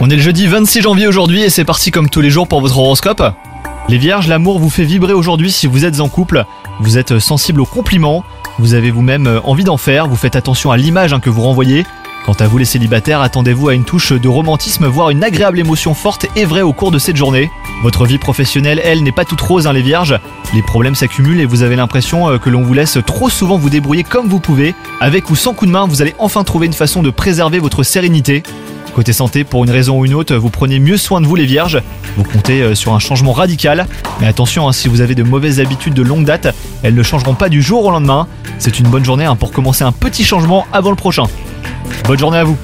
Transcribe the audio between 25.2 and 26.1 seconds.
ou sans coup de main, vous